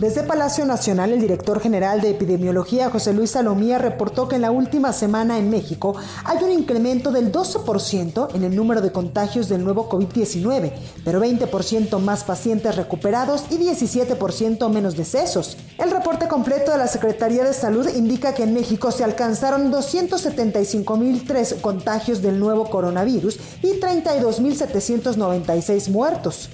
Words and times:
Desde 0.00 0.22
Palacio 0.22 0.64
Nacional, 0.64 1.10
el 1.10 1.20
director 1.20 1.60
general 1.60 2.00
de 2.00 2.10
epidemiología, 2.10 2.88
José 2.88 3.12
Luis 3.12 3.32
Salomía, 3.32 3.78
reportó 3.78 4.28
que 4.28 4.36
en 4.36 4.42
la 4.42 4.52
última 4.52 4.92
semana 4.92 5.38
en 5.38 5.50
México 5.50 5.96
hay 6.24 6.44
un 6.44 6.52
incremento 6.52 7.10
del 7.10 7.32
12% 7.32 8.32
en 8.32 8.44
el 8.44 8.54
número 8.54 8.80
de 8.80 8.92
contagios 8.92 9.48
del 9.48 9.64
nuevo 9.64 9.88
COVID-19, 9.88 10.70
pero 11.04 11.20
20% 11.20 11.98
más 11.98 12.22
pacientes 12.22 12.76
recuperados 12.76 13.46
y 13.50 13.58
17% 13.58 14.68
menos 14.68 14.96
decesos. 14.96 15.56
El 15.78 15.90
reporte 15.90 16.28
completo 16.28 16.70
de 16.70 16.78
la 16.78 16.86
Secretaría 16.86 17.42
de 17.42 17.52
Salud 17.52 17.88
indica 17.88 18.34
que 18.34 18.44
en 18.44 18.54
México 18.54 18.92
se 18.92 19.02
alcanzaron 19.02 19.72
275.003 19.72 21.60
contagios 21.60 22.22
del 22.22 22.38
nuevo 22.38 22.70
coronavirus 22.70 23.40
y 23.62 23.80
32.796 23.80 25.90
muertos. 25.90 26.50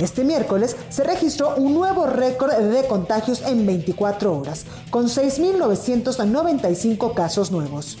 Este 0.00 0.22
miércoles 0.22 0.76
se 0.90 1.02
registró 1.02 1.56
un 1.56 1.74
nuevo 1.74 2.06
récord 2.06 2.52
de 2.52 2.86
contagios 2.86 3.42
en 3.42 3.66
24 3.66 4.38
horas, 4.38 4.64
con 4.90 5.08
6.995 5.08 7.14
casos 7.14 7.50
nuevos. 7.50 7.98